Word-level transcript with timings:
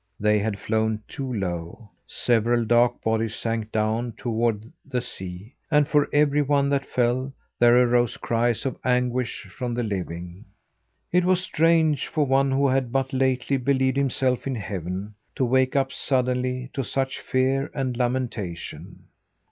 They 0.19 0.39
had 0.39 0.57
flown 0.57 1.03
too 1.07 1.31
low. 1.31 1.91
Several 2.07 2.65
dark 2.65 3.03
bodies 3.03 3.35
sank 3.35 3.71
down 3.71 4.13
toward 4.17 4.65
the 4.83 4.99
sea; 4.99 5.53
and 5.69 5.87
for 5.87 6.09
every 6.11 6.41
one 6.41 6.69
that 6.69 6.87
fell, 6.87 7.31
there 7.59 7.77
arose 7.77 8.17
cries 8.17 8.65
of 8.65 8.79
anguish 8.83 9.41
from 9.55 9.75
the 9.75 9.83
living. 9.83 10.45
It 11.11 11.23
was 11.23 11.41
strange 11.43 12.07
for 12.07 12.25
one 12.25 12.49
who 12.49 12.67
had 12.67 12.91
but 12.91 13.13
lately 13.13 13.57
believed 13.57 13.95
himself 13.97 14.47
in 14.47 14.55
heaven, 14.55 15.13
to 15.35 15.45
wake 15.45 15.75
up 15.75 15.91
suddenly 15.91 16.71
to 16.73 16.83
such 16.83 17.19
fear 17.21 17.69
and 17.75 17.95
lamentation. 17.95 19.03